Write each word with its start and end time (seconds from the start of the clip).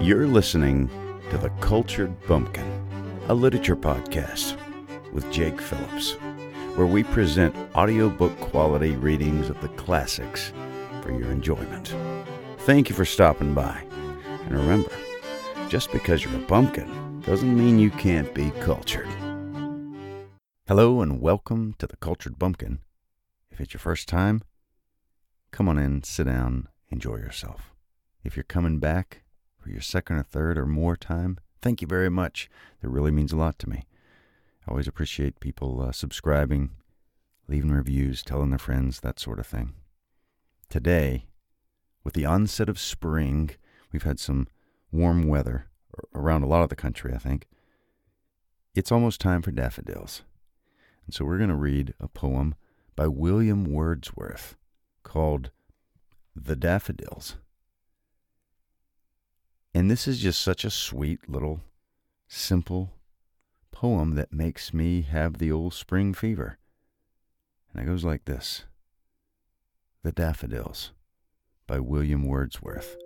You're 0.00 0.26
listening 0.26 0.90
to 1.30 1.38
The 1.38 1.48
Cultured 1.60 2.20
Bumpkin, 2.26 2.66
a 3.28 3.34
literature 3.34 3.76
podcast 3.76 4.58
with 5.12 5.30
Jake 5.32 5.60
Phillips, 5.60 6.12
where 6.74 6.86
we 6.86 7.04
present 7.04 7.56
audiobook 7.74 8.38
quality 8.38 8.96
readings 8.96 9.48
of 9.48 9.58
the 9.62 9.68
classics 9.68 10.52
for 11.00 11.10
your 11.10 11.30
enjoyment. 11.30 11.94
Thank 12.58 12.90
you 12.90 12.94
for 12.94 13.06
stopping 13.06 13.54
by. 13.54 13.82
And 14.44 14.52
remember, 14.52 14.92
just 15.68 15.90
because 15.90 16.22
you're 16.22 16.34
a 16.34 16.46
bumpkin 16.46 17.22
doesn't 17.22 17.56
mean 17.56 17.78
you 17.78 17.90
can't 17.90 18.34
be 18.34 18.50
cultured. 18.60 19.08
Hello 20.66 21.00
and 21.00 21.20
welcome 21.20 21.74
to 21.78 21.86
The 21.86 21.96
Cultured 21.96 22.38
Bumpkin. 22.38 22.80
If 23.50 23.60
it's 23.60 23.72
your 23.72 23.80
first 23.80 24.08
time, 24.08 24.42
come 25.50 25.68
on 25.68 25.78
in, 25.78 26.02
sit 26.02 26.26
down, 26.26 26.68
enjoy 26.90 27.16
yourself. 27.16 27.74
If 28.22 28.36
you're 28.36 28.44
coming 28.44 28.80
back 28.80 29.23
for 29.64 29.70
your 29.70 29.80
second 29.80 30.16
or 30.16 30.22
third 30.22 30.58
or 30.58 30.66
more 30.66 30.94
time, 30.94 31.38
thank 31.62 31.80
you 31.80 31.88
very 31.88 32.10
much. 32.10 32.50
That 32.82 32.90
really 32.90 33.10
means 33.10 33.32
a 33.32 33.36
lot 33.36 33.58
to 33.60 33.68
me. 33.68 33.86
I 34.66 34.70
always 34.70 34.86
appreciate 34.86 35.40
people 35.40 35.80
uh, 35.80 35.90
subscribing, 35.90 36.72
leaving 37.48 37.70
reviews, 37.70 38.22
telling 38.22 38.50
their 38.50 38.58
friends, 38.58 39.00
that 39.00 39.18
sort 39.18 39.38
of 39.38 39.46
thing. 39.46 39.72
Today, 40.68 41.28
with 42.04 42.12
the 42.12 42.26
onset 42.26 42.68
of 42.68 42.78
spring, 42.78 43.52
we've 43.90 44.02
had 44.02 44.20
some 44.20 44.48
warm 44.92 45.26
weather 45.26 45.68
around 46.14 46.42
a 46.42 46.46
lot 46.46 46.62
of 46.62 46.68
the 46.68 46.76
country, 46.76 47.14
I 47.14 47.18
think. 47.18 47.46
It's 48.74 48.92
almost 48.92 49.18
time 49.18 49.40
for 49.40 49.50
daffodils. 49.50 50.24
And 51.06 51.14
so 51.14 51.24
we're 51.24 51.38
going 51.38 51.48
to 51.48 51.56
read 51.56 51.94
a 51.98 52.08
poem 52.08 52.54
by 52.96 53.06
William 53.06 53.64
Wordsworth 53.64 54.56
called 55.04 55.52
The 56.36 56.56
Daffodils. 56.56 57.36
And 59.76 59.90
this 59.90 60.06
is 60.06 60.20
just 60.20 60.40
such 60.40 60.64
a 60.64 60.70
sweet 60.70 61.28
little, 61.28 61.60
simple 62.28 62.92
poem 63.72 64.14
that 64.14 64.32
makes 64.32 64.72
me 64.72 65.02
have 65.02 65.38
the 65.38 65.50
old 65.50 65.74
spring 65.74 66.14
fever. 66.14 66.58
And 67.72 67.82
it 67.82 67.86
goes 67.86 68.04
like 68.04 68.24
this 68.24 68.66
The 70.04 70.12
Daffodils 70.12 70.92
by 71.66 71.80
William 71.80 72.24
Wordsworth. 72.24 72.96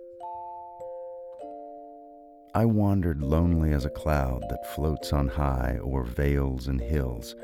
I 2.53 2.65
wandered 2.65 3.23
lonely 3.23 3.73
as 3.73 3.85
a 3.85 3.89
cloud 3.89 4.43
that 4.49 4.75
floats 4.75 5.11
on 5.11 5.27
high 5.27 5.79
o'er 5.81 6.03
vales 6.03 6.67
and 6.67 6.79
hills, 6.79 7.35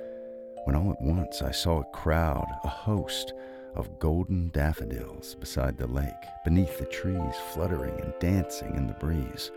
when 0.66 0.76
all 0.76 0.92
at 0.92 1.02
once 1.02 1.42
I 1.42 1.50
saw 1.50 1.80
a 1.82 1.98
crowd, 1.98 2.45
a 2.64 2.70
host 2.70 3.34
of 3.76 4.00
golden 4.00 4.50
daffodils 4.50 5.36
beside 5.36 5.78
the 5.78 5.88
lake, 5.88 6.14
beneath 6.44 6.80
the 6.80 6.86
trees, 6.86 7.36
fluttering 7.54 8.00
and 8.02 8.14
dancing 8.20 8.76
in 8.76 8.88
the 8.88 8.94
breeze. 8.94 9.52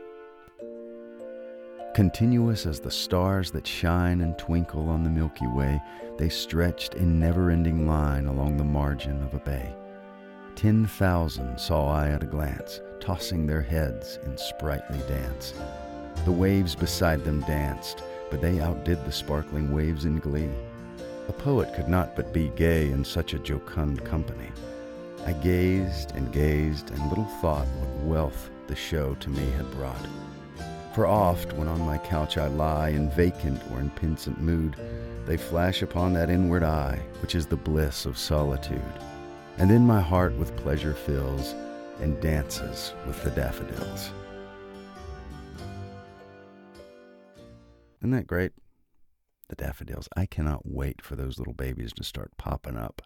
Continuous 1.95 2.67
as 2.67 2.81
the 2.81 2.91
stars 2.91 3.51
that 3.51 3.67
shine 3.67 4.21
and 4.21 4.39
twinkle 4.39 4.89
on 4.89 5.03
the 5.03 5.11
Milky 5.11 5.47
Way, 5.49 5.81
they 6.17 6.29
stretched 6.29 6.95
in 6.95 7.19
never 7.19 7.51
ending 7.51 7.87
line 7.89 8.27
along 8.27 8.57
the 8.57 8.65
margin 8.65 9.23
of 9.23 9.35
a 9.35 9.41
bay. 9.41 9.75
Ten 10.55 10.87
thousand 10.87 11.59
saw 11.59 11.89
I 11.89 12.11
at 12.11 12.23
a 12.23 12.27
glance, 12.27 12.81
tossing 13.01 13.47
their 13.47 13.63
heads 13.63 14.19
in 14.25 14.37
sprightly 14.37 14.99
dance. 15.09 15.55
The 16.25 16.33
waves 16.33 16.75
beside 16.75 17.25
them 17.25 17.41
danced, 17.43 18.03
but 18.31 18.41
they 18.41 18.61
outdid 18.61 19.05
the 19.05 19.13
sparkling 19.13 19.73
waves 19.73 20.05
in 20.05 20.19
glee. 20.19 20.51
A 21.29 21.33
poet 21.33 21.75
could 21.75 21.89
not 21.89 22.17
but 22.17 22.33
be 22.33 22.49
gay 22.57 22.91
in 22.91 23.05
such 23.05 23.35
a 23.35 23.39
jocund 23.39 24.05
company. 24.05 24.51
I 25.27 25.33
gazed 25.33 26.13
and 26.13 26.33
gazed, 26.33 26.91
and 26.91 27.09
little 27.09 27.29
thought 27.43 27.67
what 27.67 28.07
wealth 28.07 28.51
the 28.67 28.75
show 28.75 29.15
to 29.17 29.29
me 29.29 29.51
had 29.51 29.71
brought. 29.73 30.07
For 30.95 31.07
oft, 31.07 31.53
when 31.53 31.69
on 31.69 31.81
my 31.83 31.99
couch 31.99 32.39
I 32.39 32.49
lie, 32.49 32.89
in 32.89 33.11
vacant 33.11 33.61
or 33.71 33.81
in 33.81 33.91
pensant 33.91 34.41
mood, 34.41 34.77
they 35.27 35.37
flash 35.37 35.83
upon 35.83 36.15
that 36.15 36.31
inward 36.31 36.63
eye, 36.63 36.99
which 37.21 37.35
is 37.35 37.47
the 37.47 37.57
bliss 37.57 38.07
of 38.07 38.17
solitude. 38.17 38.81
And 39.59 39.71
then 39.71 39.87
my 39.87 40.01
heart 40.01 40.33
with 40.33 40.57
pleasure 40.57 40.95
fills, 40.95 41.55
and 42.01 42.21
dances 42.23 42.95
with 43.07 43.23
the 43.23 43.31
daffodils. 43.31 44.11
Isn't 48.01 48.13
that 48.13 48.27
great? 48.27 48.53
The 49.49 49.57
daffodils. 49.57 50.09
I 50.17 50.27
cannot 50.27 50.63
wait 50.65 51.03
for 51.03 51.17
those 51.17 51.39
little 51.39 51.55
babies 51.55 51.93
to 51.95 52.05
start 52.05 52.37
popping 52.37 52.77
up. 52.77 53.03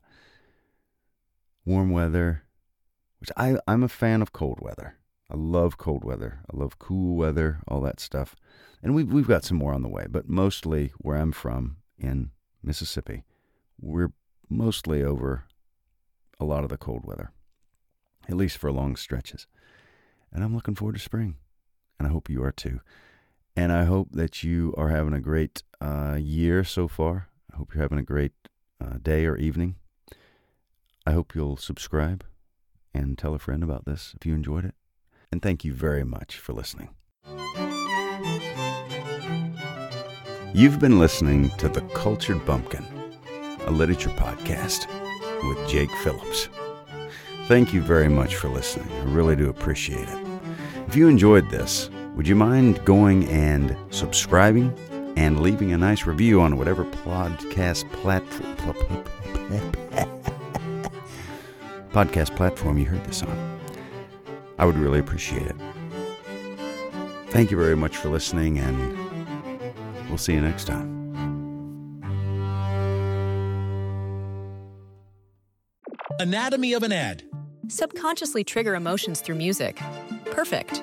Warm 1.65 1.91
weather, 1.91 2.43
which 3.21 3.31
I, 3.37 3.57
I'm 3.69 3.83
a 3.83 3.89
fan 3.89 4.23
of 4.23 4.33
cold 4.33 4.59
weather. 4.61 4.97
I 5.31 5.37
love 5.37 5.79
cold 5.79 6.05
weather. 6.05 6.41
I 6.53 6.57
love 6.57 6.79
cool 6.79 7.17
weather, 7.17 7.61
all 7.69 7.81
that 7.83 8.01
stuff. 8.01 8.37
And 8.83 8.95
we've, 8.95 9.11
we've 9.11 9.29
got 9.29 9.45
some 9.45 9.57
more 9.57 9.73
on 9.73 9.83
the 9.83 9.89
way, 9.89 10.07
but 10.11 10.29
mostly 10.29 10.93
where 10.99 11.17
I'm 11.17 11.33
from 11.33 11.77
in 11.99 12.33
Mississippi, 12.63 13.25
we're 13.81 14.13
mostly 14.51 15.03
over 15.03 15.45
a 16.39 16.45
lot 16.45 16.65
of 16.65 16.71
the 16.71 16.77
cold 16.77 17.05
weather, 17.05 17.31
at 18.29 18.37
least 18.37 18.59
for 18.59 18.73
long 18.73 18.97
stretches. 18.97 19.47
And 20.33 20.43
I'm 20.43 20.55
looking 20.55 20.75
forward 20.75 20.97
to 20.97 21.01
spring. 21.01 21.37
And 21.99 22.09
I 22.09 22.11
hope 22.11 22.29
you 22.29 22.43
are 22.43 22.53
too. 22.53 22.81
And 23.55 23.73
I 23.73 23.85
hope 23.85 24.09
that 24.13 24.43
you 24.43 24.75
are 24.77 24.89
having 24.89 25.13
a 25.13 25.21
great 25.21 25.63
uh, 25.81 26.17
year 26.19 26.65
so 26.65 26.89
far. 26.89 27.29
I 27.53 27.57
hope 27.57 27.75
you're 27.75 27.83
having 27.83 27.99
a 27.99 28.03
great 28.03 28.33
uh, 28.83 28.97
day 29.03 29.27
or 29.27 29.37
evening. 29.37 29.77
I 31.07 31.13
hope 31.13 31.35
you'll 31.35 31.57
subscribe 31.57 32.25
and 32.95 33.19
tell 33.19 33.35
a 33.35 33.39
friend 33.39 33.63
about 33.63 33.85
this 33.85 34.15
if 34.17 34.25
you 34.25 34.35
enjoyed 34.35 34.65
it. 34.65 34.75
And 35.31 35.43
thank 35.43 35.65
you 35.65 35.73
very 35.73 36.05
much 36.05 36.39
for 36.39 36.53
listening. 36.53 36.91
You've 40.55 40.79
been 40.79 40.99
listening 40.99 41.51
to 41.57 41.69
The 41.69 41.81
Cultured 41.95 42.45
Bumpkin, 42.45 42.85
a 43.67 43.71
literature 43.71 44.11
podcast 44.11 44.87
with 45.49 45.69
Jake 45.69 45.91
Phillips. 46.03 46.49
Thank 47.49 47.73
you 47.73 47.81
very 47.83 48.09
much 48.09 48.37
for 48.37 48.49
listening. 48.49 48.91
I 48.93 49.05
really 49.05 49.35
do 49.35 49.49
appreciate 49.49 50.09
it. 50.09 50.27
If 50.87 50.95
you 50.95 51.09
enjoyed 51.09 51.51
this, 51.51 51.91
would 52.15 52.29
you 52.29 52.35
mind 52.37 52.85
going 52.85 53.27
and 53.29 53.77
subscribing 53.91 54.77
and 55.17 55.41
leaving 55.41 55.73
a 55.73 55.79
nice 55.79 56.07
review 56.07 56.41
on 56.41 56.57
whatever 56.59 56.85
podcast 56.85 57.91
platform 57.93 58.57
podcast 61.93 62.35
platform 62.37 62.79
you 62.79 62.87
heard 62.87 63.05
this 63.05 63.23
on? 63.23 63.61
I 64.59 64.65
would 64.65 64.77
really 64.77 64.99
appreciate 64.99 65.47
it. 65.47 65.57
Thank 67.29 67.51
you 67.51 67.57
very 67.57 67.77
much 67.77 67.97
for 67.97 68.11
listening, 68.11 68.59
and 68.59 70.09
we'll 70.09 70.19
see 70.19 70.35
you 70.35 70.41
next 70.41 70.67
time. 70.67 70.93
Anatomy 76.21 76.75
of 76.75 76.83
an 76.83 76.93
ad. 76.93 77.25
Subconsciously 77.69 78.45
trigger 78.45 78.75
emotions 78.75 79.23
through 79.23 79.37
music. 79.37 79.81
Perfect. 80.27 80.83